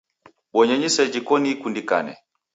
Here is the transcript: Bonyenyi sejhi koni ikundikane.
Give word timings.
Bonyenyi 0.53 0.89
sejhi 0.95 1.19
koni 1.27 1.47
ikundikane. 1.53 2.13